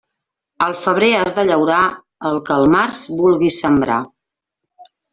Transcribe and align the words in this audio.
Al 0.67 0.71
febrer 0.83 1.09
has 1.17 1.35
de 1.41 1.43
llaurar, 1.51 1.83
el 2.31 2.41
que 2.49 2.57
al 2.57 2.67
març 2.79 3.07
vulguis 3.23 3.63
sembrar. 3.67 4.03